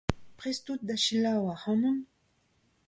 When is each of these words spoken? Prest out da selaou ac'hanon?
Prest 0.39 0.65
out 0.71 0.81
da 0.87 0.95
selaou 1.05 1.45
ac'hanon? 1.53 1.99